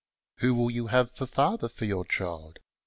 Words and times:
Who 0.37 0.55
will 0.55 0.71
you 0.71 0.87
have 0.87 1.11
for 1.15 1.27
father 1.27 1.69
for 1.69 1.85
your 1.85 2.05
child. 2.05 2.57